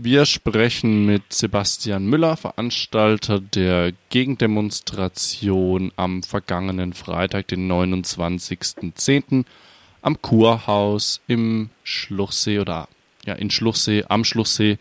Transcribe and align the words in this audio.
Wir 0.00 0.26
sprechen 0.26 1.06
mit 1.06 1.32
Sebastian 1.32 2.06
Müller, 2.06 2.36
Veranstalter 2.36 3.40
der 3.40 3.92
Gegendemonstration 4.10 5.90
am 5.96 6.22
vergangenen 6.22 6.92
Freitag, 6.92 7.48
den 7.48 7.68
29.10. 7.68 9.44
am 10.00 10.22
Kurhaus 10.22 11.20
im 11.26 11.70
Schluchsee 11.82 12.60
oder 12.60 12.86
ja 13.26 13.34
in 13.34 13.50
Schluchsee, 13.50 14.04
am 14.08 14.22
Schluchsee. 14.22 14.78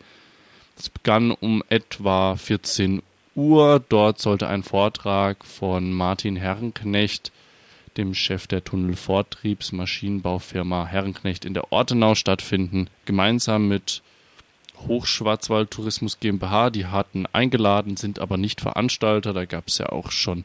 Es 0.78 0.90
begann 0.90 1.32
um 1.32 1.64
etwa 1.68 2.36
14 2.36 3.02
Uhr. 3.34 3.84
Dort 3.90 4.22
sollte 4.22 4.48
ein 4.48 4.62
Vortrag 4.62 5.44
von 5.46 5.94
Martin 5.94 6.36
Herrenknecht, 6.36 7.32
dem 7.98 8.14
Chef 8.14 8.46
der 8.46 8.64
Tunnelvortriebsmaschinenbaufirma 8.64 10.86
Herrenknecht 10.86 11.44
in 11.44 11.56
der 11.56 11.74
Ortenau 11.74 12.14
stattfinden, 12.14 12.88
gemeinsam 13.06 13.68
mit 13.68 14.04
Hochschwarzwald 14.88 15.72
Tourismus 15.72 16.20
GmbH. 16.20 16.70
Die 16.70 16.86
hatten 16.86 17.26
eingeladen, 17.32 17.98
sind 17.98 18.20
aber 18.20 18.38
nicht 18.38 18.62
Veranstalter. 18.62 19.34
Da 19.34 19.46
gab 19.46 19.68
es 19.68 19.78
ja 19.78 19.90
auch 19.90 20.12
schon 20.12 20.44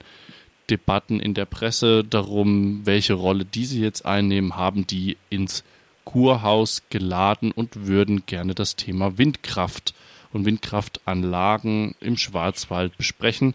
Debatten 0.70 1.20
in 1.20 1.34
der 1.34 1.44
Presse 1.44 2.04
darum, 2.04 2.86
welche 2.86 3.14
Rolle 3.14 3.44
diese 3.44 3.78
jetzt 3.78 4.06
einnehmen, 4.06 4.56
haben 4.56 4.86
die 4.86 5.16
ins 5.28 5.64
Kurhaus 6.04 6.82
geladen 6.90 7.52
und 7.52 7.86
würden 7.86 8.24
gerne 8.26 8.54
das 8.54 8.76
Thema 8.76 9.18
Windkraft 9.18 9.94
und 10.32 10.44
Windkraftanlagen 10.44 11.94
im 12.00 12.16
Schwarzwald 12.16 12.96
besprechen. 12.96 13.54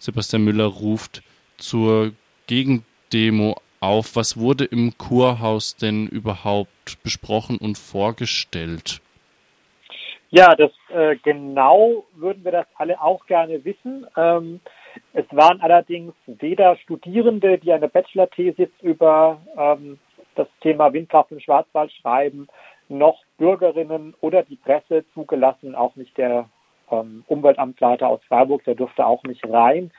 Sebastian 0.00 0.44
Müller 0.44 0.66
ruft 0.66 1.22
zur 1.56 2.12
Gegendemo 2.46 3.60
auf. 3.80 4.16
Was 4.16 4.36
wurde 4.36 4.64
im 4.64 4.96
Kurhaus 4.98 5.76
denn 5.76 6.06
überhaupt 6.06 7.02
besprochen 7.02 7.58
und 7.58 7.78
vorgestellt? 7.78 9.00
Ja, 10.30 10.54
das 10.54 10.70
äh, 10.90 11.16
genau 11.16 12.04
würden 12.14 12.44
wir 12.44 12.52
das 12.52 12.66
alle 12.76 13.00
auch 13.00 13.24
gerne 13.26 13.64
wissen. 13.64 14.06
Ähm, 14.16 14.60
es 15.14 15.24
waren 15.30 15.60
allerdings 15.62 16.12
weder 16.26 16.76
Studierende, 16.76 17.56
die 17.56 17.72
eine 17.72 17.88
Bachelor-Thesis 17.88 18.68
über 18.82 19.40
ähm, 19.56 19.98
das 20.34 20.48
Thema 20.60 20.92
Windkraft 20.92 21.32
im 21.32 21.40
Schwarzwald 21.40 21.92
schreiben, 21.92 22.46
noch 22.88 23.22
Bürgerinnen 23.38 24.14
oder 24.20 24.42
die 24.42 24.56
Presse 24.56 25.04
zugelassen, 25.14 25.74
auch 25.74 25.96
nicht 25.96 26.16
der 26.18 26.48
ähm, 26.90 27.24
Umweltamtleiter 27.26 28.06
aus 28.06 28.20
Freiburg, 28.28 28.64
der 28.64 28.74
durfte 28.74 29.06
auch 29.06 29.22
nicht 29.22 29.48
rein, 29.48 29.90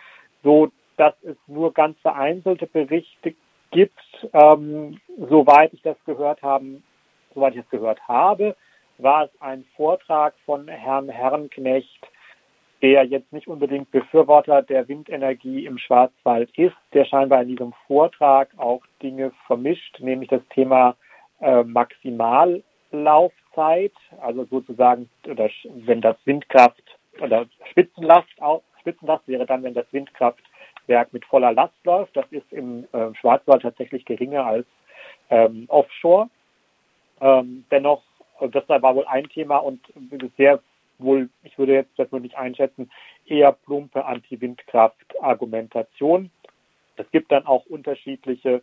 so 0.43 0.71
dass 0.97 1.13
es 1.23 1.37
nur 1.47 1.73
ganz 1.73 1.97
vereinzelte 2.01 2.67
Berichte 2.67 3.33
gibt, 3.71 3.99
ähm, 4.33 4.99
soweit 5.17 5.73
ich 5.73 5.81
das 5.81 5.97
gehört 6.05 6.43
haben, 6.43 6.83
soweit 7.33 7.55
ich 7.55 7.61
das 7.61 7.69
gehört 7.69 8.07
habe 8.07 8.55
war 8.99 9.25
es 9.25 9.41
ein 9.41 9.65
Vortrag 9.75 10.35
von 10.45 10.67
Herrn 10.67 11.09
Herrenknecht, 11.09 12.07
der 12.81 13.03
jetzt 13.05 13.33
nicht 13.33 13.47
unbedingt 13.47 13.91
Befürworter 13.91 14.61
der 14.61 14.87
Windenergie 14.87 15.65
im 15.65 15.77
Schwarzwald 15.77 16.49
ist, 16.57 16.77
der 16.93 17.03
scheinbar 17.05 17.41
in 17.41 17.49
diesem 17.49 17.73
Vortrag 17.87 18.49
auch 18.57 18.81
Dinge 19.01 19.33
vermischt, 19.47 19.99
nämlich 19.99 20.29
das 20.29 20.41
Thema 20.53 20.95
äh, 21.41 21.63
Maximallaufzeit, 21.63 23.93
also 24.21 24.45
sozusagen, 24.45 25.09
oder 25.27 25.49
wenn 25.65 25.99
das 26.01 26.15
Windkraft 26.25 26.83
oder 27.21 27.47
Spitzenlast, 27.71 28.29
Spitzenlast 28.79 29.27
wäre 29.27 29.45
dann, 29.45 29.63
wenn 29.63 29.73
das 29.73 29.91
Windkraftwerk 29.91 31.11
mit 31.11 31.25
voller 31.25 31.51
Last 31.51 31.75
läuft. 31.83 32.15
Das 32.15 32.31
ist 32.31 32.49
im 32.51 32.87
äh, 32.93 33.13
Schwarzwald 33.19 33.63
tatsächlich 33.63 34.05
geringer 34.05 34.45
als 34.45 34.65
ähm, 35.29 35.65
offshore. 35.67 36.29
Ähm, 37.21 37.65
dennoch 37.69 38.01
und 38.39 38.55
das 38.55 38.67
war 38.67 38.95
wohl 38.95 39.05
ein 39.05 39.29
Thema 39.29 39.57
und 39.57 39.79
sehr 40.37 40.59
wohl, 40.99 41.29
ich 41.43 41.57
würde 41.57 41.73
jetzt 41.73 41.97
das 41.97 42.11
wohl 42.11 42.19
nicht 42.19 42.37
einschätzen, 42.37 42.91
eher 43.25 43.53
plumpe 43.53 44.05
Anti-Windkraft-Argumentation. 44.05 46.29
Es 46.97 47.09
gibt 47.11 47.31
dann 47.31 47.45
auch 47.45 47.65
unterschiedliche, 47.65 48.61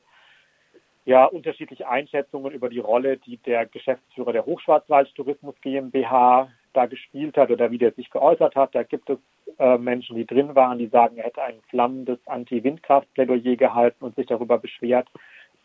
ja, 1.04 1.24
unterschiedliche 1.24 1.88
Einschätzungen 1.88 2.52
über 2.52 2.68
die 2.68 2.78
Rolle, 2.78 3.16
die 3.16 3.38
der 3.38 3.66
Geschäftsführer 3.66 4.32
der 4.32 4.46
Hochschwarzwald 4.46 5.12
Tourismus 5.14 5.54
GmbH 5.62 6.48
da 6.72 6.86
gespielt 6.86 7.36
hat 7.38 7.50
oder 7.50 7.70
wie 7.70 7.78
der 7.78 7.92
sich 7.92 8.10
geäußert 8.10 8.54
hat. 8.54 8.74
Da 8.74 8.82
gibt 8.82 9.08
es 9.08 9.18
äh, 9.58 9.78
Menschen, 9.78 10.16
die 10.16 10.26
drin 10.26 10.54
waren, 10.54 10.78
die 10.78 10.88
sagen, 10.88 11.16
er 11.16 11.24
hätte 11.24 11.42
ein 11.42 11.62
flammendes 11.70 12.18
Anti-Windkraft-Plädoyer 12.26 13.56
gehalten 13.56 14.04
und 14.04 14.14
sich 14.16 14.26
darüber 14.26 14.58
beschwert, 14.58 15.08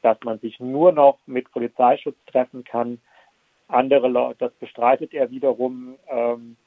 dass 0.02 0.18
man 0.24 0.40
sich 0.40 0.62
nur 0.62 0.94
noch 0.94 1.18
mit 1.26 1.52
Polizeischutz 1.52 2.16
treffen 2.28 2.64
kann 2.64 3.02
andere 3.74 4.08
Leute, 4.08 4.38
das 4.40 4.54
bestreitet 4.54 5.14
er 5.14 5.32
wiederum. 5.32 5.98
Ähm, 6.08 6.58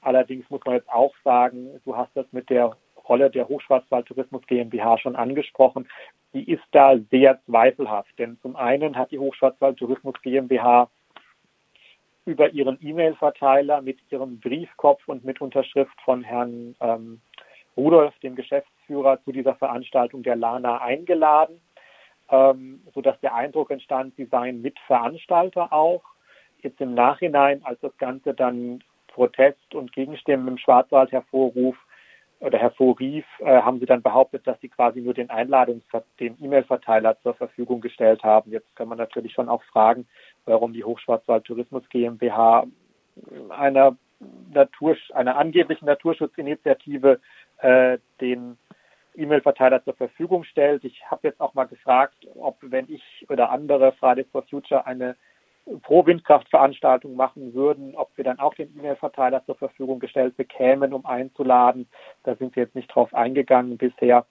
allerdings 0.00 0.48
muss 0.50 0.60
man 0.64 0.76
jetzt 0.76 0.90
auch 0.90 1.14
sagen, 1.24 1.80
du 1.84 1.96
hast 1.96 2.10
das 2.14 2.26
mit 2.32 2.50
der 2.50 2.76
Rolle 3.08 3.30
der 3.30 3.48
Hochschwarzwald 3.48 4.06
Tourismus 4.06 4.42
GmbH 4.46 4.98
schon 4.98 5.16
angesprochen. 5.16 5.88
Die 6.34 6.50
ist 6.50 6.64
da 6.72 6.96
sehr 7.10 7.40
zweifelhaft, 7.46 8.18
denn 8.18 8.38
zum 8.42 8.56
einen 8.56 8.96
hat 8.96 9.10
die 9.10 9.18
Hochschwarzwald 9.18 9.78
Tourismus 9.78 10.14
GmbH 10.22 10.90
über 12.24 12.50
ihren 12.50 12.78
E-Mail-Verteiler 12.82 13.80
mit 13.80 13.98
ihrem 14.10 14.40
Briefkopf 14.40 15.06
und 15.06 15.24
mit 15.24 15.40
Unterschrift 15.40 15.98
von 16.04 16.24
Herrn 16.24 16.74
ähm, 16.80 17.20
Rudolf, 17.76 18.18
dem 18.18 18.34
Geschäftsführer, 18.34 19.22
zu 19.24 19.32
dieser 19.32 19.54
Veranstaltung 19.54 20.22
der 20.22 20.34
LANA 20.34 20.78
eingeladen, 20.78 21.60
ähm, 22.28 22.82
sodass 22.92 23.18
der 23.20 23.34
Eindruck 23.34 23.70
entstand, 23.70 24.16
sie 24.16 24.24
seien 24.24 24.60
Mitveranstalter 24.60 25.72
auch 25.72 26.02
jetzt 26.62 26.80
im 26.80 26.94
Nachhinein, 26.94 27.62
als 27.64 27.80
das 27.80 27.96
Ganze 27.98 28.34
dann 28.34 28.82
Protest 29.08 29.74
und 29.74 29.92
Gegenstimmen 29.92 30.48
im 30.48 30.58
Schwarzwald 30.58 31.10
hervorruf 31.12 31.76
oder 32.40 32.58
hervorrief, 32.58 33.24
äh, 33.38 33.62
haben 33.62 33.80
sie 33.80 33.86
dann 33.86 34.02
behauptet, 34.02 34.46
dass 34.46 34.60
sie 34.60 34.68
quasi 34.68 35.00
nur 35.00 35.14
den 35.14 35.30
Einladungs 35.30 35.84
den 36.20 36.36
E-Mail-Verteiler 36.42 37.18
zur 37.22 37.34
Verfügung 37.34 37.80
gestellt 37.80 38.22
haben. 38.22 38.50
Jetzt 38.50 38.74
kann 38.76 38.88
man 38.88 38.98
natürlich 38.98 39.32
schon 39.32 39.48
auch 39.48 39.62
fragen, 39.64 40.06
warum 40.44 40.74
die 40.74 40.84
Hochschwarzwald 40.84 41.44
Tourismus 41.44 41.88
GmbH 41.88 42.66
einer 43.48 43.96
Natur, 44.52 44.96
einer 45.14 45.36
angeblichen 45.36 45.86
Naturschutzinitiative 45.86 47.20
äh, 47.58 47.98
den 48.20 48.58
E-Mail-Verteiler 49.14 49.82
zur 49.84 49.94
Verfügung 49.94 50.44
stellt. 50.44 50.84
Ich 50.84 51.10
habe 51.10 51.28
jetzt 51.28 51.40
auch 51.40 51.54
mal 51.54 51.64
gefragt, 51.64 52.26
ob 52.34 52.58
wenn 52.60 52.86
ich 52.90 53.26
oder 53.28 53.50
andere 53.50 53.92
Fridays 53.92 54.28
for 54.30 54.42
Future 54.42 54.86
eine 54.86 55.16
Pro-Windkraftveranstaltung 55.82 57.16
machen 57.16 57.52
würden, 57.54 57.96
ob 57.96 58.16
wir 58.16 58.24
dann 58.24 58.38
auch 58.38 58.54
den 58.54 58.76
E-Mail-Verteiler 58.78 59.44
zur 59.44 59.56
Verfügung 59.56 59.98
gestellt 59.98 60.36
bekämen, 60.36 60.92
um 60.92 61.04
einzuladen. 61.04 61.88
Da 62.22 62.36
sind 62.36 62.54
wir 62.54 62.64
jetzt 62.64 62.76
nicht 62.76 62.88
drauf 62.88 63.12
eingegangen 63.12 63.76
bisher. 63.76 64.26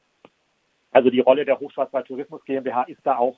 Also 0.91 1.09
die 1.09 1.19
Rolle 1.19 1.43
der 1.43 1.59
Hochschwarzwald 1.59 2.07
Tourismus 2.07 2.43
GmbH 2.45 2.83
ist 2.83 3.01
da 3.03 3.17
auch 3.17 3.37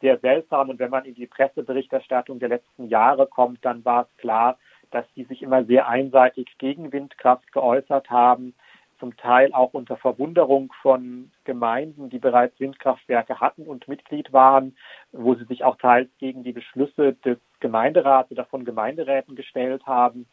sehr 0.00 0.18
seltsam. 0.18 0.70
Und 0.70 0.78
wenn 0.78 0.90
man 0.90 1.04
in 1.04 1.14
die 1.14 1.26
Presseberichterstattung 1.26 2.38
der 2.38 2.48
letzten 2.48 2.88
Jahre 2.88 3.26
kommt, 3.26 3.64
dann 3.64 3.84
war 3.84 4.02
es 4.04 4.16
klar, 4.16 4.58
dass 4.90 5.04
die 5.14 5.24
sich 5.24 5.42
immer 5.42 5.64
sehr 5.64 5.88
einseitig 5.88 6.56
gegen 6.58 6.92
Windkraft 6.92 7.52
geäußert 7.52 8.08
haben 8.08 8.54
zum 8.98 9.16
Teil 9.16 9.52
auch 9.52 9.74
unter 9.74 9.96
Verwunderung 9.96 10.72
von 10.82 11.30
Gemeinden, 11.44 12.10
die 12.10 12.18
bereits 12.18 12.58
Windkraftwerke 12.60 13.40
hatten 13.40 13.66
und 13.66 13.88
Mitglied 13.88 14.32
waren, 14.32 14.76
wo 15.12 15.34
sie 15.34 15.44
sich 15.44 15.64
auch 15.64 15.76
teils 15.76 16.08
gegen 16.18 16.44
die 16.44 16.52
Beschlüsse 16.52 17.14
des 17.24 17.38
Gemeinderats 17.60 18.30
oder 18.30 18.44
von 18.44 18.64
Gemeinderäten 18.64 19.36
gestellt 19.36 19.86
haben. 19.86 20.26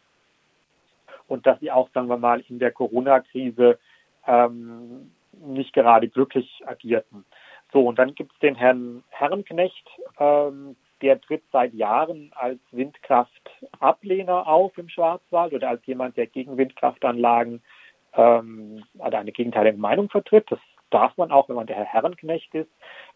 Und 1.27 1.45
dass 1.45 1.59
sie 1.59 1.71
auch, 1.71 1.89
sagen 1.93 2.09
wir 2.09 2.17
mal, 2.17 2.43
in 2.49 2.59
der 2.59 2.71
Corona-Krise 2.71 3.79
ähm, 4.27 5.11
nicht 5.31 5.73
gerade 5.73 6.07
glücklich 6.07 6.61
agierten. 6.65 7.25
So, 7.71 7.87
und 7.87 7.97
dann 7.97 8.13
gibt 8.13 8.33
es 8.33 8.39
den 8.39 8.55
Herrn 8.55 9.03
Herrenknecht, 9.09 9.89
ähm, 10.19 10.75
der 11.01 11.19
tritt 11.19 11.43
seit 11.51 11.73
Jahren 11.73 12.31
als 12.35 12.59
Windkraftablehner 12.71 14.47
auf 14.47 14.77
im 14.77 14.89
Schwarzwald 14.89 15.53
oder 15.53 15.69
als 15.69 15.85
jemand, 15.85 16.15
der 16.15 16.27
gegen 16.27 16.57
Windkraftanlagen 16.57 17.61
ähm, 18.15 18.83
also 18.99 19.17
eine 19.17 19.31
gegenteilige 19.31 19.77
Meinung 19.77 20.09
vertritt. 20.09 20.45
Das 20.49 20.59
darf 20.89 21.17
man 21.17 21.31
auch, 21.31 21.49
wenn 21.49 21.55
man 21.55 21.67
der 21.67 21.75
Herr 21.75 21.85
Herrenknecht 21.85 22.53
ist. 22.53 22.69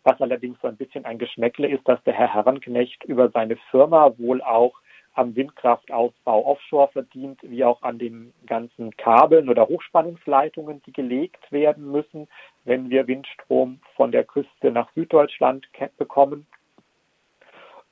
Was 0.03 0.19
allerdings 0.21 0.57
so 0.61 0.67
ein 0.67 0.77
bisschen 0.77 1.05
ein 1.05 1.19
Geschmäckle 1.19 1.67
ist, 1.67 1.87
dass 1.87 2.03
der 2.03 2.13
Herr 2.13 2.33
Herrenknecht 2.33 3.03
über 3.03 3.29
seine 3.29 3.57
Firma 3.71 4.17
wohl 4.17 4.41
auch 4.41 4.73
am 5.13 5.35
Windkraftausbau 5.35 6.45
offshore 6.45 6.89
verdient, 6.89 7.39
wie 7.41 7.63
auch 7.63 7.81
an 7.81 7.97
den 7.97 8.33
ganzen 8.45 8.95
Kabeln 8.97 9.49
oder 9.49 9.67
Hochspannungsleitungen, 9.67 10.83
die 10.83 10.93
gelegt 10.93 11.51
werden 11.51 11.91
müssen, 11.91 12.27
wenn 12.65 12.91
wir 12.91 13.07
Windstrom 13.07 13.79
von 13.95 14.11
der 14.11 14.23
Küste 14.23 14.71
nach 14.71 14.91
Süddeutschland 14.93 15.67
bekommen. 15.97 16.45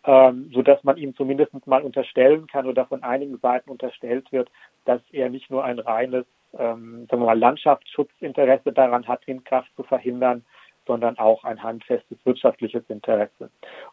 Ähm, 0.06 0.52
so 0.54 0.62
dass 0.62 0.84
man 0.84 0.98
ihm 0.98 1.16
zumindest 1.16 1.52
mal 1.66 1.82
unterstellen 1.82 2.48
kann 2.48 2.68
oder 2.68 2.86
von 2.86 3.04
einigen 3.04 3.38
Seiten 3.40 3.70
unterstellt 3.70 4.32
wird, 4.32 4.50
dass 4.86 5.02
er 5.12 5.30
nicht 5.30 5.50
nur 5.50 5.64
ein 5.64 5.80
reines 5.80 6.26
ähm, 6.58 7.08
sagen 7.10 7.22
wir 7.22 7.28
mal, 7.28 7.40
Landschaftsschutzinteresse 7.40 8.72
daran 8.72 9.08
hat, 9.08 9.28
Windkraft 9.28 9.70
zu 9.76 9.84
verhindern, 9.84 10.46
sondern 10.88 11.18
auch 11.18 11.44
ein 11.44 11.62
handfestes 11.62 12.18
wirtschaftliches 12.26 12.84
Interesse. 12.90 13.50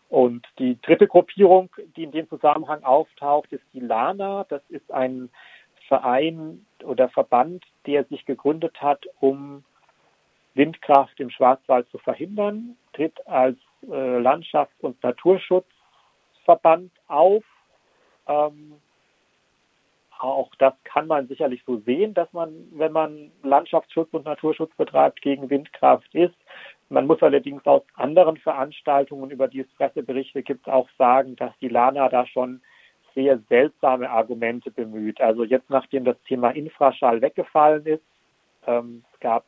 Und 0.09 0.47
die 0.59 0.81
dritte 0.83 1.07
Gruppierung, 1.07 1.71
die 1.97 2.05
in 2.05 2.13
dem 2.13 2.29
Zusammenhang 2.29 2.83
auftaucht, 2.85 3.53
ist 3.53 3.65
die 3.73 3.81
LANA. 3.81 4.45
Das 4.49 4.63
ist 4.69 4.91
ein 4.93 5.31
Verein 5.89 6.67
oder 6.85 7.09
Verband, 7.09 7.65
der 7.87 8.05
sich 8.05 8.25
gegründet 8.27 8.81
hat, 8.81 9.07
um 9.21 9.65
Windkraft 10.55 11.19
im 11.19 11.31
Schwarzwald 11.31 11.89
zu 11.89 11.99
verhindern, 11.99 12.77
tritt 12.93 13.27
als 13.27 13.57
äh, 13.91 14.19
Landschafts- 14.19 14.81
und 14.81 15.01
Naturschutzverband 16.47 16.91
auf. 17.09 17.45
Ähm, 18.27 18.75
auch 20.19 20.55
das 20.59 20.75
kann 20.85 21.09
man 21.09 21.27
sicherlich 21.27 21.63
so 21.67 21.79
sehen, 21.79 22.15
dass 22.15 22.33
man, 22.33 22.69
wenn 22.73 22.93
man 22.93 23.33
Landschaftsschutz 23.43 24.09
und 24.13 24.25
Naturschutz 24.25 24.73
betreibt, 24.77 25.21
gegen 25.21 25.51
Windkraft 25.51 26.15
ist. 26.15 26.37
Man 26.89 27.07
muss 27.07 27.23
allerdings 27.23 27.67
aus 27.67 27.83
anderen 27.95 28.37
Veranstaltungen, 28.37 29.31
über 29.31 29.49
die 29.49 29.61
es 29.61 29.75
Presseberichte 29.77 30.43
gibt, 30.43 30.69
auch 30.69 30.89
sagen, 30.97 31.35
dass 31.37 31.53
die 31.61 31.69
Lana 31.69 32.09
da 32.09 32.27
schon 32.27 32.61
sehr 33.15 33.41
seltsame 33.49 34.11
Argumente 34.11 34.71
bemüht. 34.71 35.21
Also 35.21 35.43
jetzt, 35.43 35.69
nachdem 35.71 36.05
das 36.05 36.17
Thema 36.29 36.51
Infraschall 36.51 37.21
weggefallen 37.21 37.85
ist, 37.87 38.05
ähm, 38.67 39.05
gab 39.21 39.45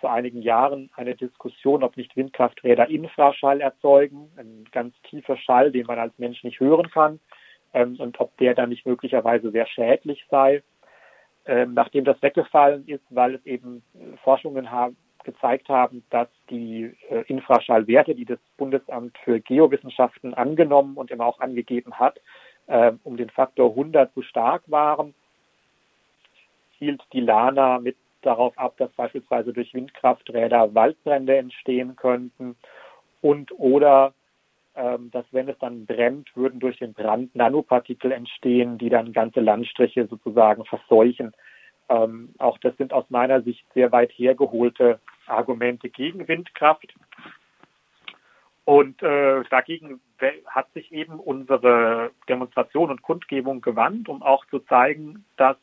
vor 0.00 0.12
einigen 0.12 0.42
Jahren 0.42 0.90
eine 0.94 1.14
Diskussion, 1.14 1.82
ob 1.82 1.96
nicht 1.96 2.16
Windkrafträder 2.16 2.88
Infraschall 2.88 3.60
erzeugen, 3.60 4.30
ein 4.36 4.64
ganz 4.72 4.94
tiefer 5.02 5.36
Schall, 5.36 5.72
den 5.72 5.86
man 5.86 5.98
als 5.98 6.18
Mensch 6.18 6.44
nicht 6.44 6.60
hören 6.60 6.90
kann, 6.90 7.20
ähm, 7.72 7.96
und 7.98 8.20
ob 8.20 8.36
der 8.38 8.54
dann 8.54 8.70
nicht 8.70 8.86
möglicherweise 8.86 9.50
sehr 9.50 9.66
schädlich 9.66 10.24
sei. 10.30 10.62
Ähm, 11.46 11.74
nachdem 11.74 12.04
das 12.04 12.20
weggefallen 12.22 12.86
ist, 12.86 13.04
weil 13.10 13.34
es 13.34 13.46
eben 13.46 13.82
Forschungen 14.22 14.70
haben, 14.70 14.96
gezeigt 15.24 15.68
haben, 15.68 16.04
dass 16.10 16.28
die 16.48 16.94
äh, 17.10 17.22
Infraschallwerte, 17.26 18.14
die 18.14 18.24
das 18.24 18.38
Bundesamt 18.56 19.16
für 19.18 19.40
Geowissenschaften 19.40 20.34
angenommen 20.34 20.96
und 20.96 21.10
immer 21.10 21.26
auch 21.26 21.40
angegeben 21.40 21.98
hat, 21.98 22.20
äh, 22.66 22.92
um 23.04 23.16
den 23.16 23.30
Faktor 23.30 23.70
100 23.70 24.12
zu 24.14 24.22
stark 24.22 24.62
waren, 24.66 25.14
hielt 26.78 27.02
die 27.12 27.20
Lana 27.20 27.78
mit 27.78 27.96
darauf 28.22 28.56
ab, 28.58 28.74
dass 28.78 28.90
beispielsweise 28.92 29.52
durch 29.52 29.74
Windkrafträder 29.74 30.74
Waldbrände 30.74 31.36
entstehen 31.36 31.96
könnten 31.96 32.56
und 33.20 33.52
oder 33.58 34.14
ähm, 34.78 35.10
dass 35.10 35.26
wenn 35.32 35.48
es 35.48 35.58
dann 35.58 35.86
brennt, 35.86 36.34
würden 36.36 36.60
durch 36.60 36.78
den 36.78 36.94
Brand 36.94 37.34
Nanopartikel 37.34 38.12
entstehen, 38.12 38.78
die 38.78 38.90
dann 38.90 39.12
ganze 39.12 39.40
Landstriche 39.40 40.06
sozusagen 40.06 40.64
verseuchen. 40.64 41.32
Ähm, 41.88 42.34
auch 42.38 42.58
das 42.58 42.76
sind 42.76 42.92
aus 42.92 43.04
meiner 43.08 43.42
Sicht 43.42 43.64
sehr 43.74 43.90
weit 43.90 44.12
hergeholte 44.12 45.00
Argumente 45.26 45.88
gegen 45.88 46.28
Windkraft. 46.28 46.94
Und 48.64 49.02
äh, 49.02 49.42
dagegen 49.50 50.00
hat 50.46 50.70
sich 50.74 50.92
eben 50.92 51.18
unsere 51.18 52.10
Demonstration 52.28 52.90
und 52.90 53.02
Kundgebung 53.02 53.62
gewandt, 53.62 54.08
um 54.08 54.22
auch 54.22 54.44
zu 54.46 54.60
zeigen, 54.60 55.24
dass 55.36 55.56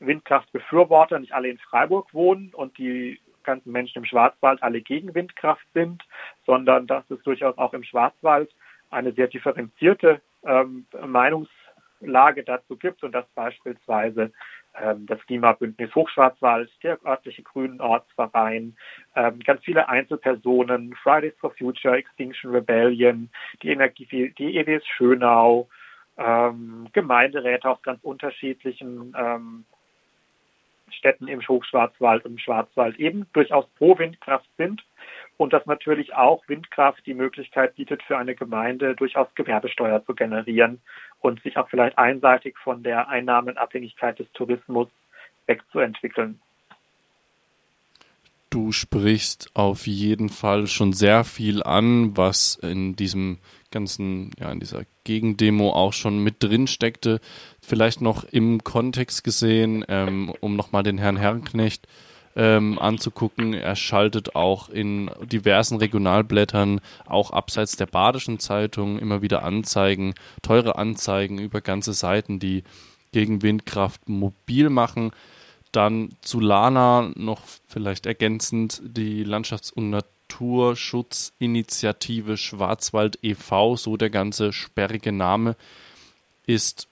Windkraftbefürworter 0.00 1.18
nicht 1.18 1.32
alle 1.32 1.48
in 1.48 1.58
Freiburg 1.58 2.12
wohnen 2.12 2.52
und 2.54 2.76
die 2.78 3.20
ganzen 3.44 3.72
Menschen 3.72 3.98
im 3.98 4.04
Schwarzwald 4.04 4.62
alle 4.62 4.80
gegen 4.80 5.14
Windkraft 5.14 5.66
sind, 5.74 6.02
sondern 6.46 6.86
dass 6.86 7.08
es 7.10 7.22
durchaus 7.22 7.56
auch 7.58 7.72
im 7.72 7.84
Schwarzwald 7.84 8.50
eine 8.90 9.12
sehr 9.12 9.28
differenzierte 9.28 10.20
ähm, 10.44 10.86
Meinungslage 11.06 12.44
dazu 12.44 12.76
gibt 12.76 13.02
und 13.02 13.12
dass 13.12 13.26
beispielsweise 13.34 14.32
ähm, 14.78 15.06
das 15.06 15.20
Klimabündnis 15.26 15.94
Hochschwarzwald, 15.94 16.70
der 16.82 16.98
örtliche 17.04 17.42
Grünen 17.42 17.80
Ortsverein, 17.80 18.76
ähm, 19.16 19.40
ganz 19.40 19.64
viele 19.64 19.88
Einzelpersonen, 19.88 20.94
Fridays 21.02 21.34
for 21.38 21.50
Future, 21.52 21.96
Extinction 21.96 22.50
Rebellion, 22.50 23.30
die 23.62 23.70
Energie, 23.70 24.32
die 24.36 24.56
EWS 24.58 24.86
Schönau, 24.86 25.68
ähm, 26.16 26.88
Gemeinderäte 26.92 27.68
aus 27.68 27.82
ganz 27.82 28.02
unterschiedlichen 28.02 29.14
ähm, 29.18 29.64
Städten 30.92 31.28
im 31.28 31.40
Hochschwarzwald 31.40 32.24
und 32.24 32.32
im 32.32 32.38
Schwarzwald 32.38 32.98
eben 32.98 33.26
durchaus 33.32 33.66
pro 33.76 33.98
Windkraft 33.98 34.48
sind 34.56 34.84
und 35.36 35.52
dass 35.52 35.64
natürlich 35.66 36.14
auch 36.14 36.46
Windkraft 36.48 37.04
die 37.06 37.14
Möglichkeit 37.14 37.76
bietet, 37.76 38.02
für 38.02 38.18
eine 38.18 38.34
Gemeinde 38.34 38.94
durchaus 38.94 39.34
Gewerbesteuer 39.34 40.04
zu 40.04 40.14
generieren 40.14 40.80
und 41.20 41.42
sich 41.42 41.56
auch 41.56 41.68
vielleicht 41.68 41.98
einseitig 41.98 42.58
von 42.58 42.82
der 42.82 43.08
Einnahmenabhängigkeit 43.08 44.18
des 44.18 44.30
Tourismus 44.32 44.88
wegzuentwickeln. 45.46 46.40
Du 48.50 48.72
sprichst 48.72 49.50
auf 49.54 49.86
jeden 49.86 50.28
Fall 50.28 50.66
schon 50.66 50.92
sehr 50.92 51.22
viel 51.22 51.62
an, 51.62 52.16
was 52.16 52.56
in 52.56 52.96
diesem 52.96 53.38
ganzen, 53.70 54.32
ja, 54.40 54.50
in 54.50 54.58
dieser 54.58 54.82
Gegendemo 55.04 55.70
auch 55.70 55.92
schon 55.92 56.18
mit 56.18 56.42
drin 56.42 56.66
steckte. 56.66 57.20
Vielleicht 57.60 58.00
noch 58.00 58.24
im 58.24 58.64
Kontext 58.64 59.22
gesehen, 59.22 59.84
ähm, 59.88 60.34
um 60.40 60.56
nochmal 60.56 60.82
den 60.82 60.98
Herrn 60.98 61.16
Herrenknecht 61.16 61.86
ähm, 62.34 62.78
anzugucken. 62.80 63.54
Er 63.54 63.76
schaltet 63.76 64.34
auch 64.34 64.68
in 64.68 65.10
diversen 65.22 65.76
Regionalblättern, 65.76 66.80
auch 67.06 67.30
abseits 67.30 67.76
der 67.76 67.86
Badischen 67.86 68.40
Zeitung, 68.40 68.98
immer 68.98 69.22
wieder 69.22 69.44
Anzeigen, 69.44 70.14
teure 70.42 70.76
Anzeigen 70.76 71.38
über 71.38 71.60
ganze 71.60 71.92
Seiten, 71.92 72.40
die 72.40 72.64
gegen 73.12 73.42
Windkraft 73.42 74.08
mobil 74.08 74.70
machen. 74.70 75.12
Dann 75.72 76.10
zu 76.20 76.40
Lana 76.40 77.10
noch 77.14 77.40
vielleicht 77.66 78.04
ergänzend 78.06 78.82
die 78.84 79.24
Landschafts- 79.24 79.72
und 79.72 79.90
Naturschutzinitiative 79.90 82.36
Schwarzwald 82.36 83.18
e.V., 83.22 83.76
so 83.76 83.96
der 83.96 84.10
ganze 84.10 84.52
sperrige 84.52 85.12
Name, 85.12 85.56
ist 86.46 86.88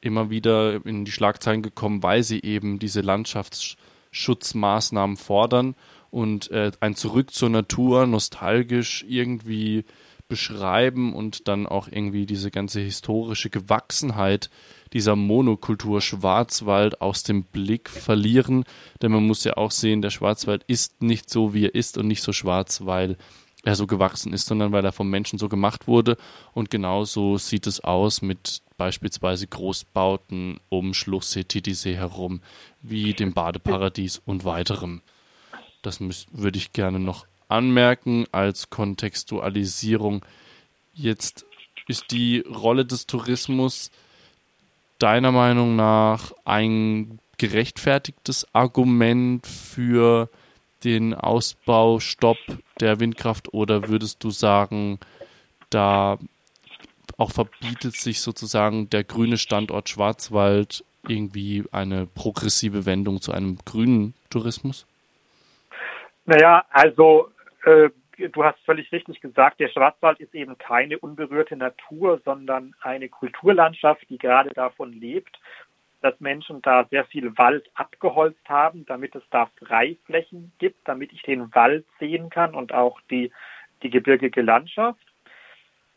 immer 0.00 0.30
wieder 0.30 0.86
in 0.86 1.04
die 1.04 1.12
Schlagzeilen 1.12 1.62
gekommen, 1.62 2.02
weil 2.02 2.22
sie 2.22 2.42
eben 2.42 2.78
diese 2.78 3.00
Landschaftsschutzmaßnahmen 3.00 5.16
fordern 5.16 5.74
und 6.10 6.50
äh, 6.50 6.70
ein 6.80 6.94
Zurück 6.94 7.32
zur 7.32 7.50
Natur 7.50 8.06
nostalgisch 8.06 9.04
irgendwie 9.08 9.84
beschreiben 10.28 11.14
und 11.14 11.48
dann 11.48 11.66
auch 11.66 11.88
irgendwie 11.88 12.26
diese 12.26 12.50
ganze 12.50 12.80
historische 12.80 13.50
Gewachsenheit 13.50 14.50
dieser 14.92 15.16
Monokultur 15.16 16.00
Schwarzwald 16.00 17.00
aus 17.00 17.22
dem 17.22 17.44
Blick 17.44 17.88
verlieren. 17.88 18.64
Denn 19.02 19.12
man 19.12 19.26
muss 19.26 19.44
ja 19.44 19.56
auch 19.56 19.70
sehen, 19.70 20.02
der 20.02 20.10
Schwarzwald 20.10 20.64
ist 20.66 21.02
nicht 21.02 21.30
so, 21.30 21.54
wie 21.54 21.66
er 21.66 21.74
ist 21.74 21.98
und 21.98 22.06
nicht 22.06 22.22
so 22.22 22.32
schwarz, 22.32 22.82
weil 22.84 23.16
er 23.64 23.74
so 23.74 23.86
gewachsen 23.86 24.32
ist, 24.32 24.46
sondern 24.46 24.72
weil 24.72 24.84
er 24.84 24.92
vom 24.92 25.10
Menschen 25.10 25.38
so 25.38 25.48
gemacht 25.48 25.86
wurde. 25.86 26.16
Und 26.52 26.70
genauso 26.70 27.38
sieht 27.38 27.66
es 27.66 27.80
aus 27.80 28.22
mit 28.22 28.62
beispielsweise 28.76 29.46
Großbauten 29.46 30.60
um 30.68 30.94
Schluchsee, 30.94 31.44
Titisee 31.44 31.96
herum, 31.96 32.40
wie 32.80 33.12
dem 33.14 33.34
Badeparadies 33.34 34.22
und 34.24 34.44
weiterem. 34.44 35.02
Das 35.82 36.00
würde 36.00 36.58
ich 36.58 36.72
gerne 36.72 36.98
noch 36.98 37.26
anmerken 37.48 38.26
als 38.32 38.70
Kontextualisierung. 38.70 40.24
Jetzt 40.94 41.46
ist 41.86 42.10
die 42.10 42.40
Rolle 42.40 42.84
des 42.84 43.06
Tourismus 43.06 43.90
deiner 44.98 45.32
Meinung 45.32 45.76
nach 45.76 46.32
ein 46.44 47.18
gerechtfertigtes 47.38 48.46
Argument 48.52 49.46
für 49.46 50.28
den 50.84 51.14
Ausbaustopp 51.14 52.38
der 52.80 53.00
Windkraft 53.00 53.52
oder 53.52 53.88
würdest 53.88 54.22
du 54.22 54.30
sagen, 54.30 54.98
da 55.70 56.18
auch 57.16 57.30
verbietet 57.32 57.96
sich 57.96 58.20
sozusagen 58.20 58.90
der 58.90 59.04
grüne 59.04 59.38
Standort 59.38 59.88
Schwarzwald 59.88 60.84
irgendwie 61.06 61.64
eine 61.72 62.06
progressive 62.06 62.86
Wendung 62.86 63.20
zu 63.20 63.32
einem 63.32 63.58
grünen 63.64 64.14
Tourismus? 64.30 64.86
Naja, 66.26 66.64
also 66.70 67.30
äh, 67.68 67.90
du 68.28 68.44
hast 68.44 68.58
völlig 68.64 68.90
richtig 68.92 69.20
gesagt, 69.20 69.60
der 69.60 69.68
Schwarzwald 69.68 70.20
ist 70.20 70.34
eben 70.34 70.58
keine 70.58 70.98
unberührte 70.98 71.56
Natur, 71.56 72.20
sondern 72.24 72.74
eine 72.80 73.08
Kulturlandschaft, 73.08 74.08
die 74.08 74.18
gerade 74.18 74.50
davon 74.50 74.92
lebt, 74.92 75.38
dass 76.00 76.18
Menschen 76.20 76.62
da 76.62 76.84
sehr 76.90 77.04
viel 77.06 77.36
Wald 77.38 77.68
abgeholzt 77.74 78.48
haben, 78.48 78.86
damit 78.86 79.14
es 79.14 79.22
da 79.30 79.50
Freiflächen 79.58 80.52
gibt, 80.58 80.86
damit 80.86 81.12
ich 81.12 81.22
den 81.22 81.54
Wald 81.54 81.84
sehen 81.98 82.30
kann 82.30 82.54
und 82.54 82.72
auch 82.72 83.00
die, 83.10 83.32
die 83.82 83.90
gebirgige 83.90 84.42
Landschaft. 84.42 85.00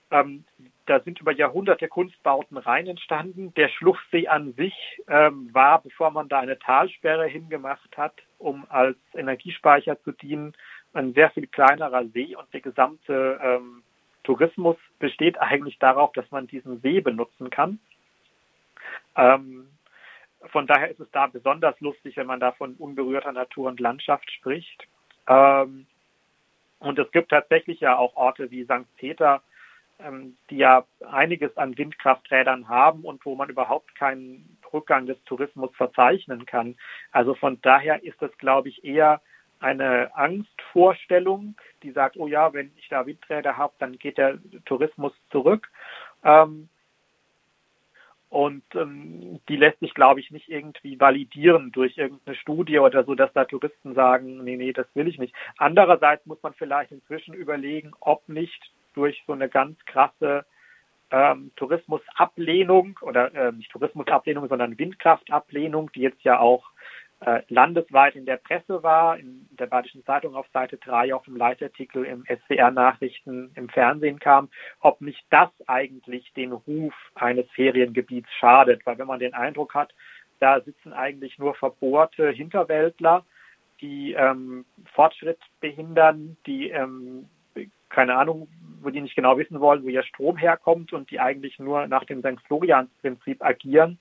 Ähm, 0.10 0.44
da 0.88 1.00
sind 1.00 1.22
über 1.22 1.32
Jahrhunderte 1.32 1.88
Kunstbauten 1.88 2.58
rein 2.58 2.88
entstanden. 2.88 3.54
Der 3.54 3.70
Schluchsee 3.70 4.28
an 4.28 4.54
sich 4.54 4.74
ähm, 5.08 5.50
war, 5.54 5.82
bevor 5.82 6.12
man 6.12 6.28
da 6.28 6.40
eine 6.40 6.60
Talsperre 6.60 7.28
hingemacht 7.28 7.96
hat, 7.96 8.16
um 8.38 8.66
als 8.70 8.98
Energiespeicher 9.14 10.02
zu 10.02 10.12
dienen, 10.12 10.54
ein 10.94 11.14
sehr 11.14 11.30
viel 11.32 11.48
kleinerer 11.48 12.06
See 12.08 12.36
und 12.36 12.52
der 12.54 12.62
gesamte 12.62 13.40
ähm, 13.42 13.84
Tourismus 14.24 14.78
besteht 15.00 15.40
eigentlich 15.40 15.80
darauf, 15.80 16.12
dass 16.14 16.30
man 16.32 16.48
diesen 16.48 16.82
See 16.82 17.02
benutzen 17.02 17.50
kann. 17.50 17.80
Ähm, 19.16 19.68
von 20.52 20.68
daher 20.68 20.90
ist 20.90 21.00
es 21.00 21.12
da 21.12 21.28
besonders 21.28 21.80
lustig, 21.82 22.18
wenn 22.18 22.28
man 22.28 22.40
da 22.40 22.52
von 22.52 22.76
unberührter 22.76 23.32
Natur 23.32 23.70
und 23.70 23.80
Landschaft 23.80 24.30
spricht. 24.32 24.88
Ähm, 25.28 25.86
Und 26.80 26.98
es 26.98 27.12
gibt 27.12 27.30
tatsächlich 27.30 27.80
ja 27.80 27.96
auch 27.96 28.16
Orte 28.16 28.50
wie 28.50 28.64
St. 28.64 28.88
Peter, 28.98 29.44
ähm, 30.00 30.36
die 30.50 30.58
ja 30.58 30.84
einiges 31.08 31.56
an 31.58 31.78
Windkrafträdern 31.78 32.68
haben 32.68 33.04
und 33.04 33.24
wo 33.24 33.36
man 33.36 33.50
überhaupt 33.50 33.94
keinen 33.94 34.58
Rückgang 34.74 35.06
des 35.06 35.24
Tourismus 35.26 35.70
verzeichnen 35.76 36.48
kann. 36.48 36.76
Also 37.12 37.36
von 37.36 37.62
daher 37.62 38.04
ist 38.04 38.20
das, 38.20 38.36
glaube 38.40 38.70
ich, 38.70 38.84
eher 38.84 39.22
eine 39.62 40.16
Angstvorstellung, 40.16 41.56
die 41.84 41.92
sagt, 41.92 42.18
oh 42.18 42.28
ja, 42.28 42.54
wenn 42.54 42.72
ich 42.78 42.88
da 42.90 43.06
Windräder 43.06 43.58
habe, 43.58 43.74
dann 43.80 43.98
geht 43.98 44.18
der 44.18 44.40
Tourismus 44.66 45.14
zurück. 45.30 45.70
Ähm, 46.24 46.70
und 48.30 48.64
ähm, 48.76 49.42
die 49.50 49.58
lässt 49.58 49.80
sich, 49.82 49.94
glaube 49.94 50.22
ich, 50.22 50.32
nicht 50.32 50.48
irgendwie 50.48 50.98
validieren 50.98 51.74
durch 51.74 51.98
irgendeine 51.98 52.38
Studie 52.38 52.80
oder 52.80 53.04
so, 53.04 53.14
dass 53.14 53.34
da 53.34 53.44
Touristen 53.44 53.94
sagen, 53.94 54.44
nee, 54.46 54.56
nee, 54.56 54.72
das 54.72 54.88
will 54.94 55.10
ich 55.10 55.20
nicht. 55.20 55.36
Andererseits 55.58 56.26
muss 56.26 56.42
man 56.42 56.54
vielleicht 56.54 56.94
inzwischen 56.94 57.34
überlegen, 57.34 57.92
ob 58.00 58.30
nicht 58.30 58.72
durch 58.94 59.22
so 59.28 59.34
eine 59.34 59.50
ganz 59.50 59.78
krasse 59.86 60.46
ähm, 61.12 61.52
Tourismusablehnung 61.58 62.98
oder 63.02 63.34
äh, 63.36 63.52
nicht 63.52 63.70
Tourismusablehnung, 63.70 64.48
sondern 64.48 64.80
Windkraftablehnung, 64.80 65.92
die 65.92 66.00
jetzt 66.00 66.24
ja 66.24 66.40
auch 66.40 66.72
äh, 67.20 67.42
landesweit 67.50 68.16
in 68.16 68.26
der 68.26 68.38
Presse 68.38 68.82
war, 68.82 69.18
in 69.18 69.48
der 69.62 69.68
Badischen 69.68 70.04
Zeitung 70.06 70.36
auf 70.36 70.48
Seite 70.52 70.78
3, 70.78 71.14
auch 71.14 71.26
im 71.28 71.38
Leitartikel 71.38 72.04
im 72.04 72.26
SWR-Nachrichten 72.26 73.52
im 73.56 73.70
Fernsehen 73.70 74.20
kam, 74.20 74.50
ob 74.82 75.00
nicht 75.00 75.24
das 75.30 75.50
eigentlich 75.68 76.34
den 76.34 76.52
Ruf 76.52 76.94
eines 77.16 77.50
Feriengebiets 77.52 78.30
schadet. 78.40 78.86
Weil 78.86 78.98
wenn 78.98 79.08
man 79.08 79.20
den 79.20 79.34
Eindruck 79.34 79.74
hat, 79.74 79.94
da 80.40 80.60
sitzen 80.62 80.92
eigentlich 80.92 81.38
nur 81.40 81.56
verbohrte 81.56 82.32
Hinterwäldler, 82.32 83.24
die 83.80 84.14
ähm, 84.14 84.66
Fortschritt 84.94 85.40
behindern, 85.60 86.38
die 86.46 86.70
ähm, 86.70 87.30
keine 87.90 88.16
Ahnung, 88.16 88.48
wo 88.82 88.90
die 88.90 89.02
nicht 89.02 89.16
genau 89.16 89.38
wissen 89.38 89.60
wollen, 89.60 89.84
wo 89.84 89.90
ihr 89.90 90.04
Strom 90.04 90.38
herkommt 90.38 90.94
und 90.94 91.12
die 91.12 91.20
eigentlich 91.20 91.60
nur 91.60 91.88
nach 91.88 92.06
dem 92.06 92.22
St. 92.22 92.42
Florians-Prinzip 92.48 93.44
agieren, 93.44 94.00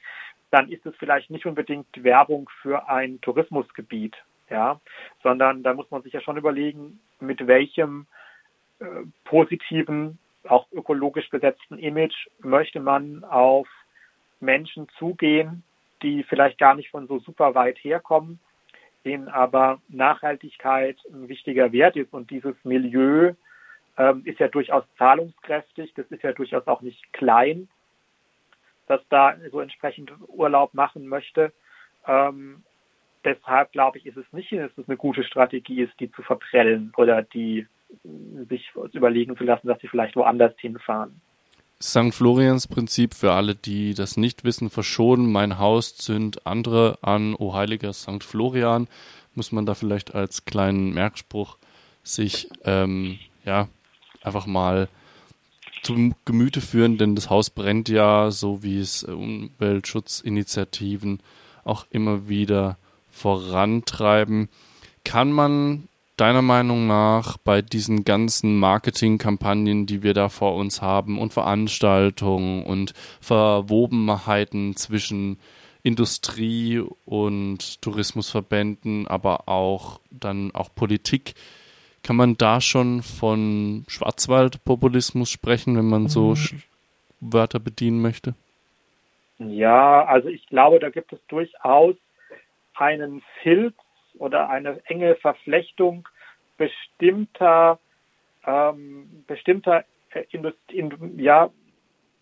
dann 0.50 0.71
ist 0.71 0.87
es 0.87 0.95
vielleicht 0.97 1.31
nicht 1.31 1.47
unbedingt 1.47 1.87
Werbung 2.02 2.49
für 2.62 2.88
ein 2.88 3.21
Tourismusgebiet, 3.21 4.17
ja, 4.50 4.80
sondern 5.23 5.62
da 5.62 5.75
muss 5.75 5.90
man 5.90 6.02
sich 6.02 6.12
ja 6.12 6.21
schon 6.21 6.37
überlegen, 6.37 7.00
mit 7.21 7.47
welchem 7.47 8.07
äh, 8.80 8.85
positiven, 9.25 10.19
auch 10.49 10.66
ökologisch 10.73 11.28
besetzten 11.30 11.78
Image 11.78 12.28
möchte 12.40 12.80
man 12.80 13.25
auf 13.25 13.69
Menschen 14.40 14.88
zugehen, 14.99 15.62
die 16.02 16.23
vielleicht 16.25 16.59
gar 16.59 16.75
nicht 16.75 16.90
von 16.90 17.07
so 17.07 17.19
super 17.19 17.54
weit 17.54 17.78
herkommen, 17.78 18.40
denen 19.04 19.28
aber 19.28 19.80
Nachhaltigkeit 19.88 20.97
ein 21.12 21.28
wichtiger 21.28 21.73
Wert 21.73 21.97
ist 21.97 22.12
und 22.12 22.30
dieses 22.30 22.54
Milieu 22.64 23.35
ähm, 23.99 24.23
ist 24.25 24.40
ja 24.40 24.49
durchaus 24.49 24.85
zahlungskräftig, 24.97 25.92
das 25.95 26.07
ist 26.07 26.23
ja 26.23 26.33
durchaus 26.33 26.66
auch 26.66 26.80
nicht 26.80 27.12
klein, 27.12 27.69
das 28.87 29.00
da 29.11 29.37
so 29.50 29.61
entsprechend 29.61 30.11
Urlaub 30.26 30.75
machen 30.75 31.07
möchte. 31.07 31.52
Ähm, 32.07 32.64
deshalb 33.25 33.73
glaube 33.73 33.99
ich, 33.99 34.07
ist 34.07 34.17
es 34.17 34.33
nicht, 34.33 34.53
dass 34.53 34.71
es 34.77 34.89
eine 34.89 34.97
gute 34.97 35.25
Strategie 35.25 35.83
ist, 35.83 35.99
die 36.00 36.11
zu 36.12 36.23
verprellen 36.23 36.93
oder 36.97 37.23
die 37.23 37.67
sich 38.49 38.71
überlegen 38.93 39.37
zu 39.37 39.45
lassen, 39.45 39.67
dass 39.67 39.81
sie 39.81 39.89
vielleicht 39.89 40.17
woanders 40.17 40.55
hinfahren. 40.59 41.21
St. 41.83 42.12
Florians 42.12 42.69
Prinzip 42.69 43.15
für 43.15 43.33
alle, 43.33 43.55
die 43.55 43.95
das 43.95 44.19
nicht 44.19 44.45
wissen, 44.45 44.71
verschonen. 44.71 45.33
Mein 45.33 45.59
Haus 45.59 45.97
zünd 45.97 46.47
andere 46.47 46.99
an. 47.00 47.35
O 47.35 47.55
heiliger 47.55 47.93
St. 47.93 48.23
Florian. 48.23 48.87
Muss 49.35 49.50
man 49.50 49.65
da 49.65 49.75
vielleicht 49.75 50.15
als 50.15 50.45
kleinen 50.45 50.93
Merkspruch 50.93 51.57
sich 52.03 52.49
ähm, 52.65 53.19
ja 53.45 53.69
einfach 54.23 54.47
mal 54.47 54.89
zum 55.83 56.15
Gemüte 56.27 56.61
führen, 56.61 56.99
denn 56.99 57.15
das 57.15 57.31
Haus 57.31 57.49
brennt 57.49 57.89
ja, 57.89 58.31
so 58.31 58.62
wie 58.62 58.79
es 58.79 59.03
äh, 59.03 59.12
Umweltschutzinitiativen 59.12 61.21
auch 61.65 61.87
immer 61.91 62.29
wieder 62.29 62.77
vorantreiben. 63.21 64.49
Kann 65.05 65.33
man 65.33 65.89
deiner 66.17 66.43
Meinung 66.43 66.87
nach 66.87 67.39
bei 67.39 67.62
diesen 67.62 68.05
ganzen 68.05 68.59
Marketingkampagnen, 68.59 69.87
die 69.87 70.03
wir 70.03 70.12
da 70.12 70.29
vor 70.29 70.55
uns 70.55 70.83
haben 70.83 71.19
und 71.19 71.33
Veranstaltungen 71.33 72.65
und 72.65 72.93
Verwobenheiten 73.21 74.77
zwischen 74.77 75.39
Industrie 75.83 76.83
und 77.07 77.81
Tourismusverbänden, 77.81 79.07
aber 79.07 79.49
auch 79.49 80.00
dann 80.11 80.50
auch 80.55 80.69
Politik, 80.75 81.35
kann 82.03 82.17
man 82.17 82.37
da 82.37 82.61
schon 82.61 83.03
von 83.03 83.85
Schwarzwaldpopulismus 83.89 85.31
sprechen, 85.31 85.77
wenn 85.77 85.89
man 85.89 86.09
so 86.09 86.35
mhm. 86.35 86.62
Wörter 87.21 87.61
bedienen 87.61 88.03
möchte? 88.03 88.35
Ja, 89.39 90.05
also 90.05 90.29
ich 90.29 90.47
glaube, 90.49 90.81
da 90.81 90.91
gibt 90.91 91.15
es 91.15 91.19
durchaus 91.29 91.97
einen 92.81 93.23
Filz 93.43 93.77
oder 94.19 94.49
eine 94.49 94.81
enge 94.87 95.15
Verflechtung 95.17 96.09
bestimmter, 96.57 97.79
ähm, 98.47 99.25
bestimmter 99.27 99.85
äh, 100.11 100.25
Indust 100.31 100.59
in, 100.73 101.19
ja, 101.19 101.51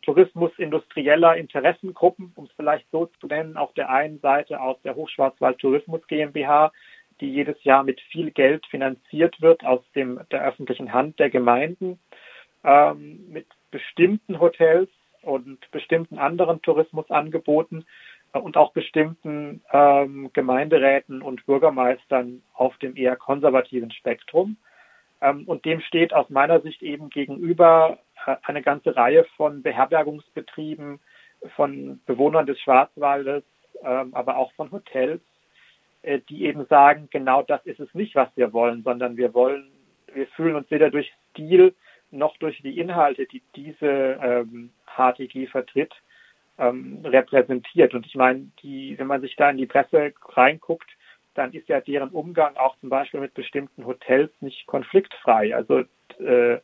Tourismus 0.03 0.53
industrieller 0.59 1.37
Interessengruppen, 1.37 2.33
um 2.35 2.45
es 2.45 2.53
vielleicht 2.57 2.91
so 2.91 3.07
zu 3.21 3.27
nennen, 3.27 3.57
auf 3.57 3.73
der 3.75 3.91
einen 3.91 4.21
Seite 4.21 4.61
aus 4.61 4.81
der 4.83 4.95
Hochschwarzwald 4.95 5.59
Tourismus 5.59 6.07
GmbH, 6.07 6.73
die 7.21 7.31
jedes 7.31 7.63
Jahr 7.65 7.83
mit 7.83 8.01
viel 8.13 8.31
Geld 8.31 8.65
finanziert 8.67 9.41
wird 9.43 9.65
aus 9.65 9.83
dem, 9.95 10.21
der 10.31 10.45
öffentlichen 10.45 10.93
Hand 10.93 11.19
der 11.19 11.31
Gemeinden, 11.31 11.99
ähm, 12.65 13.29
mit 13.29 13.47
bestimmten 13.71 14.41
Hotels 14.41 14.89
und 15.23 15.71
bestimmten 15.73 16.19
anderen 16.19 16.63
Tourismusangeboten 16.63 17.85
und 18.33 18.57
auch 18.57 18.73
bestimmten 18.73 19.63
ähm, 19.73 20.31
Gemeinderäten 20.33 21.23
und 21.23 21.47
Bürgermeistern 21.47 22.43
auf 22.55 22.77
dem 22.79 22.97
eher 22.97 23.17
konservativen 23.17 23.91
Spektrum. 23.91 24.57
Ähm, 25.21 25.45
und 25.47 25.65
dem 25.65 25.81
steht 25.81 26.13
aus 26.13 26.29
meiner 26.31 26.61
Sicht 26.61 26.83
eben 26.83 27.11
gegenüber 27.11 27.99
äh, 28.27 28.37
eine 28.43 28.63
ganze 28.63 28.95
Reihe 28.97 29.25
von 29.37 29.63
Beherbergungsbetrieben, 29.63 31.01
von 31.57 32.01
Bewohnern 32.07 32.47
des 32.47 32.61
Schwarzwaldes, 32.61 33.45
ähm, 33.83 34.15
aber 34.15 34.37
auch 34.37 34.53
von 34.53 34.71
Hotels, 34.71 35.21
äh, 36.03 36.21
die 36.29 36.45
eben 36.45 36.67
sagen, 36.67 37.09
genau 37.11 37.43
das 37.43 37.65
ist 37.65 37.81
es 37.81 37.93
nicht, 37.95 38.15
was 38.15 38.29
wir 38.37 38.53
wollen, 38.53 38.83
sondern 38.83 39.17
wir 39.17 39.35
wollen, 39.35 39.71
wir 40.13 40.27
fühlen 40.29 40.57
uns 40.57 40.71
weder 40.71 40.91
durch 40.91 41.13
Stil 41.31 41.75
noch 42.11 42.37
durch 42.39 42.61
die 42.63 42.79
Inhalte, 42.79 43.27
die 43.27 43.43
diese 43.55 44.19
ähm, 44.23 44.71
HTG 44.97 45.47
vertritt, 45.47 45.95
ähm, 46.59 47.01
repräsentiert. 47.05 47.95
Und 47.95 48.07
ich 48.07 48.15
meine, 48.15 48.49
die, 48.63 48.99
wenn 48.99 49.07
man 49.07 49.21
sich 49.21 49.37
da 49.37 49.51
in 49.51 49.57
die 49.57 49.67
Presse 49.67 50.13
reinguckt, 50.29 50.91
dann 51.35 51.53
ist 51.53 51.69
ja 51.69 51.81
deren 51.81 52.11
Umgang 52.11 52.57
auch 52.57 52.77
zum 52.81 52.89
Beispiel 52.89 53.21
mit 53.21 53.35
bestimmten 53.35 53.87
Hotels 53.87 54.31
nicht 54.41 54.67
konfliktfrei. 54.67 55.55
Also 55.55 55.85
äh, 56.19 56.59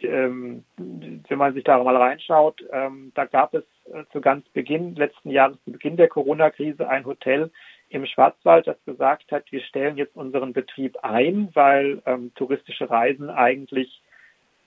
ähm, 0.00 0.64
wenn 0.76 1.38
man 1.38 1.54
sich 1.54 1.64
da 1.64 1.82
mal 1.82 1.96
reinschaut, 1.96 2.64
ähm, 2.72 3.12
da 3.14 3.24
gab 3.24 3.54
es 3.54 3.64
äh, 3.92 4.04
zu 4.12 4.20
ganz 4.20 4.48
Beginn 4.50 4.94
letzten 4.94 5.30
Jahres, 5.30 5.56
zu 5.64 5.72
Beginn 5.72 5.96
der 5.96 6.08
Corona-Krise, 6.08 6.88
ein 6.88 7.04
Hotel, 7.04 7.50
im 7.88 8.06
Schwarzwald, 8.06 8.66
das 8.66 8.82
gesagt 8.84 9.30
hat, 9.30 9.50
wir 9.52 9.60
stellen 9.60 9.96
jetzt 9.96 10.16
unseren 10.16 10.52
Betrieb 10.52 10.96
ein, 11.02 11.50
weil 11.54 12.02
ähm, 12.06 12.32
touristische 12.34 12.90
Reisen 12.90 13.30
eigentlich 13.30 14.02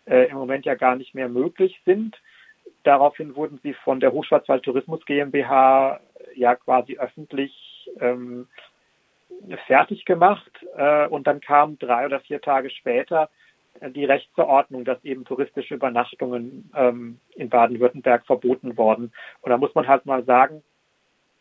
äh, 0.06 0.30
im 0.30 0.38
Moment 0.38 0.66
ja 0.66 0.76
gar 0.76 0.96
nicht 0.96 1.14
mehr 1.14 1.28
möglich 1.28 1.82
sind. 1.86 2.16
Daraufhin 2.88 3.36
wurden 3.36 3.60
sie 3.64 3.74
von 3.74 4.00
der 4.00 4.14
Hochschwarzwald 4.14 4.64
Tourismus 4.64 5.04
GmbH 5.06 6.00
ja 6.36 6.56
quasi 6.56 6.98
öffentlich 6.98 7.52
ähm, 8.00 8.48
fertig 9.66 10.06
gemacht. 10.06 10.50
Äh, 10.78 11.08
und 11.08 11.28
dann 11.28 11.42
kam 11.42 11.78
drei 11.80 12.06
oder 12.06 12.22
vier 12.22 12.40
Tage 12.40 12.70
später 12.70 13.30
äh, 13.82 13.92
die 13.92 14.06
Rechtsverordnung, 14.06 14.86
dass 14.86 15.04
eben 15.04 15.26
touristische 15.26 15.76
Übernachtungen 15.76 16.72
ähm, 16.78 17.20
in 17.36 17.50
Baden-Württemberg 17.50 18.26
verboten 18.26 18.78
worden. 18.78 19.12
Und 19.42 19.50
da 19.50 19.58
muss 19.58 19.76
man 19.76 19.86
halt 19.86 20.06
mal 20.06 20.24
sagen, 20.24 20.64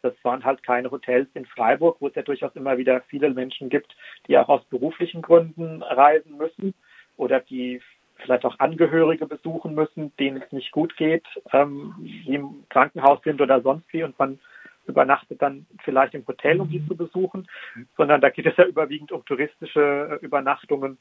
das 0.03 0.15
waren 0.25 0.45
halt 0.45 0.65
keine 0.65 0.91
Hotels 0.91 1.29
in 1.35 1.47
Freiburg, 1.47 1.99
wo 2.00 2.09
es 2.09 2.17
ja 2.17 2.23
durchaus 2.23 2.57
immer 2.57 2.76
wieder 2.76 3.03
viele 3.03 3.31
Menschen 3.31 3.69
gibt, 3.69 3.97
die 4.26 4.37
auch 4.37 4.49
aus 4.49 4.65
beruflichen 4.65 5.23
Gründen 5.23 5.85
reisen 5.85 6.38
müssen 6.38 6.75
oder 7.17 7.38
die 7.38 7.81
vielleicht 8.16 8.44
auch 8.44 8.58
Angehörige 8.58 9.26
besuchen 9.26 9.75
müssen, 9.75 10.14
denen 10.16 10.42
es 10.42 10.52
nicht 10.52 10.73
gut 10.73 10.96
geht, 10.96 11.25
ähm, 11.52 11.94
die 11.99 12.35
im 12.35 12.64
Krankenhaus 12.68 13.23
sind 13.23 13.40
oder 13.40 13.61
sonst 13.61 13.92
wie 13.92 14.02
und 14.02 14.18
man 14.18 14.38
übernachtet 14.87 15.42
dann 15.42 15.66
vielleicht 15.85 16.14
im 16.14 16.26
Hotel, 16.26 16.61
um 16.61 16.70
die 16.70 16.87
zu 16.87 16.96
besuchen, 16.96 17.49
sondern 17.96 18.20
da 18.20 18.30
geht 18.30 18.46
es 18.46 18.56
ja 18.56 18.64
überwiegend 18.64 19.12
um 19.12 19.25
touristische 19.25 20.18
äh, 20.20 20.25
Übernachtungen. 20.25 20.99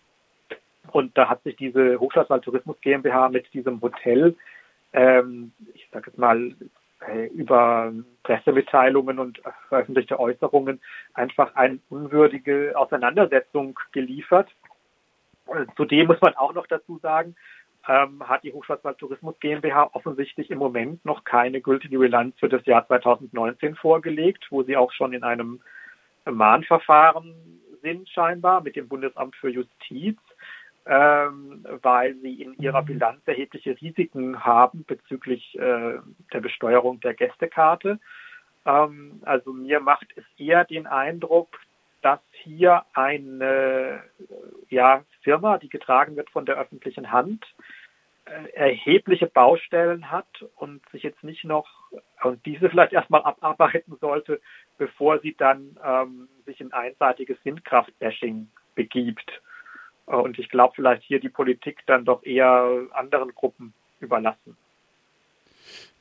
Und 0.92 1.18
da 1.18 1.30
hat 1.30 1.44
sich 1.44 1.56
diese 1.56 2.00
Hochschwarzwald 2.00 2.44
Tourismus 2.44 2.80
GmbH 2.82 3.30
mit 3.30 3.52
diesem 3.54 3.82
Hotel, 3.82 4.36
ähm, 4.94 5.52
ich 5.74 5.88
sage 5.92 6.10
jetzt 6.10 6.20
mal, 6.20 6.56
äh, 7.08 7.28
über 7.28 7.94
Pressemitteilungen 8.24 9.20
und 9.20 9.42
veröffentlichte 9.68 10.20
Äußerungen 10.20 10.82
einfach 11.14 11.56
eine 11.56 11.80
unwürdige 11.90 12.74
Auseinandersetzung 12.76 13.78
geliefert. 13.92 14.50
Zudem 15.76 16.08
muss 16.08 16.22
man 16.22 16.36
auch 16.36 16.54
noch 16.54 16.68
dazu 16.68 16.98
sagen, 17.00 17.36
ähm, 17.88 18.28
hat 18.28 18.44
die 18.44 18.52
Hochschwarzwald 18.52 18.98
Tourismus 18.98 19.40
GmbH 19.40 19.90
offensichtlich 19.94 20.50
im 20.50 20.58
Moment 20.58 21.06
noch 21.06 21.24
keine 21.24 21.62
gültige 21.62 22.00
Bilanz 22.00 22.36
für 22.40 22.50
das 22.50 22.66
Jahr 22.66 22.88
2019 22.88 23.76
vorgelegt, 23.76 24.48
wo 24.50 24.64
sie 24.64 24.76
auch 24.76 24.92
schon 24.92 25.14
in 25.14 25.24
einem 25.24 25.62
Mahnverfahren 26.26 27.36
sind 27.84 28.10
scheinbar 28.10 28.62
mit 28.62 28.76
dem 28.76 28.88
Bundesamt 28.88 29.36
für 29.36 29.50
Justiz, 29.50 30.18
ähm, 30.88 31.66
weil 31.84 32.16
sie 32.16 32.42
in 32.42 32.56
ihrer 32.56 32.82
mhm. 32.82 32.86
Bilanz 32.88 33.22
erhebliche 33.28 33.80
Risiken 33.80 34.44
haben 34.44 34.84
bezüglich 34.86 35.58
äh, 35.60 36.00
der 36.34 36.42
Besteuerung 36.42 37.00
der 37.02 37.14
Gästekarte. 37.14 38.00
Ähm, 38.66 39.22
also 39.24 39.54
mir 39.54 39.80
macht 39.80 40.08
es 40.16 40.24
eher 40.38 40.66
den 40.66 40.88
Eindruck, 40.88 41.60
dass 42.06 42.20
hier 42.44 42.86
eine 42.94 44.04
ja, 44.70 45.04
Firma, 45.24 45.58
die 45.58 45.70
getragen 45.70 46.16
wird 46.16 46.30
von 46.30 46.46
der 46.46 46.56
öffentlichen 46.56 47.12
Hand, 47.12 47.44
äh, 48.26 48.50
erhebliche 48.54 49.26
Baustellen 49.26 50.12
hat 50.12 50.28
und 50.56 50.88
sich 50.92 51.02
jetzt 51.02 51.24
nicht 51.24 51.46
noch 51.46 51.68
und 52.22 52.46
diese 52.46 52.70
vielleicht 52.70 52.94
erstmal 52.94 53.24
abarbeiten 53.24 53.98
sollte, 54.00 54.40
bevor 54.78 55.20
sie 55.22 55.36
dann 55.36 55.80
ähm, 55.84 56.30
sich 56.46 56.62
in 56.62 56.72
einseitiges 56.74 57.38
Windkraftbashing 57.44 58.50
begibt. 58.76 59.42
Äh, 60.06 60.16
und 60.16 60.38
ich 60.38 60.50
glaube, 60.50 60.74
vielleicht 60.76 61.02
hier 61.02 61.20
die 61.20 61.30
Politik 61.30 61.80
dann 61.88 62.06
doch 62.06 62.22
eher 62.22 62.84
anderen 62.92 63.34
Gruppen 63.34 63.74
überlassen. 64.00 64.56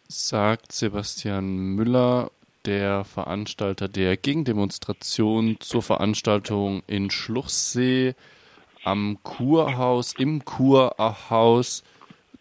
Sagt 0.07 0.71
Sebastian 0.71 1.75
Müller, 1.77 2.31
der 2.67 3.05
Veranstalter 3.05 3.89
der 3.89 4.17
Gegendemonstration 4.17 5.57
zur 5.61 5.83
Veranstaltung 5.83 6.83
in 6.87 7.11
Schluchsee 7.11 8.15
am 8.85 9.19
Kurhaus, 9.23 10.15
im 10.19 10.45
Kurhaus 10.45 11.85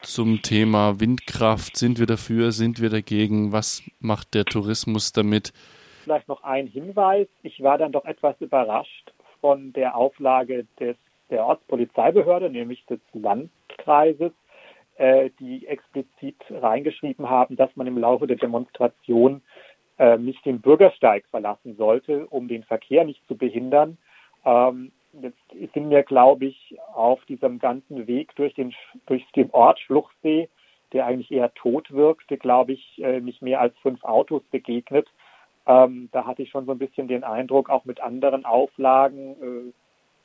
zum 0.02 0.42
Thema 0.42 1.00
Windkraft. 1.00 1.78
Sind 1.78 2.00
wir 2.00 2.06
dafür? 2.06 2.52
Sind 2.52 2.82
wir 2.82 2.90
dagegen? 2.90 3.52
Was 3.52 3.84
macht 4.00 4.34
der 4.34 4.46
Tourismus 4.46 5.14
damit? 5.14 5.54
Vielleicht 6.04 6.28
noch 6.28 6.44
ein 6.44 6.68
Hinweis. 6.68 7.28
Ich 7.44 7.62
war 7.62 7.78
dann 7.78 7.92
doch 7.92 8.06
etwas 8.06 8.36
überrascht 8.42 9.14
von 9.40 9.74
der 9.74 9.96
Auflage 9.96 10.66
des, 10.80 10.98
der 11.30 11.46
Ortspolizeibehörde, 11.46 12.50
nämlich 12.50 12.86
des 12.86 13.00
Landkreises, 13.14 14.32
äh, 14.98 15.30
die 15.40 15.66
explizit 15.68 16.36
reingeschrieben 16.50 17.30
haben, 17.30 17.56
dass 17.56 17.76
man 17.76 17.88
im 17.88 17.98
Laufe 17.98 18.28
der 18.28 18.38
Demonstration 18.38 19.42
äh, 19.98 20.18
nicht 20.18 20.46
den 20.46 20.62
Bürgersteig 20.62 21.26
verlassen 21.30 21.76
sollte, 21.76 22.28
um 22.28 22.48
den 22.48 22.64
Verkehr 22.64 23.06
nicht 23.06 23.26
zu 23.28 23.36
behindern. 23.36 23.98
Ähm, 24.46 24.92
jetzt 25.22 25.38
sind 25.74 25.90
mir, 25.90 26.04
glaube 26.04 26.46
ich, 26.46 26.76
auf 26.94 27.24
diesem 27.26 27.60
ganzen 27.60 28.08
Weg 28.08 28.36
durch 28.36 28.54
den, 28.56 28.74
durch 29.06 29.26
den 29.36 29.52
Ort 29.52 29.80
Schluchsee, 29.80 30.50
der 30.92 31.06
eigentlich 31.06 31.32
eher 31.32 31.54
tot 31.54 31.92
wirkte, 31.92 32.38
glaube 32.38 32.74
ich, 32.74 33.02
äh, 33.02 33.20
nicht 33.20 33.42
mehr 33.42 33.62
als 33.62 33.78
fünf 33.80 34.04
Autos 34.04 34.44
begegnet. 34.52 35.08
Ähm, 35.66 36.10
da 36.12 36.26
hatte 36.26 36.42
ich 36.42 36.50
schon 36.50 36.66
so 36.66 36.72
ein 36.72 36.80
bisschen 36.80 37.08
den 37.08 37.24
Eindruck, 37.24 37.70
auch 37.70 37.86
mit 37.86 38.02
anderen 38.02 38.46
Auflagen, 38.46 39.36
äh, 39.42 39.74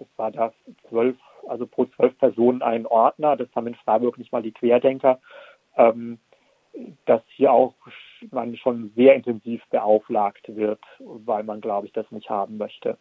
es 0.00 0.06
war 0.16 0.30
da 0.30 0.52
zwölf, 0.88 1.16
also 1.48 1.66
pro 1.66 1.86
zwölf 1.86 2.16
Personen 2.18 2.62
ein 2.62 2.86
Ordner, 2.86 3.36
das 3.36 3.48
haben 3.54 3.66
in 3.66 3.74
Freiburg 3.74 4.18
nicht 4.18 4.32
mal 4.32 4.42
die 4.42 4.52
Querdenker, 4.52 5.20
ähm, 5.76 6.18
dass 7.06 7.22
hier 7.28 7.52
auch 7.52 7.74
man 8.30 8.56
schon 8.56 8.92
sehr 8.96 9.14
intensiv 9.14 9.62
beauflagt 9.70 10.54
wird, 10.54 10.80
weil 10.98 11.44
man, 11.44 11.60
glaube 11.60 11.86
ich, 11.86 11.92
das 11.92 12.10
nicht 12.10 12.30
haben 12.30 12.56
möchte. 12.56 12.98